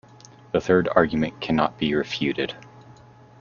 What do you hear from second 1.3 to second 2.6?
cannot be refuted.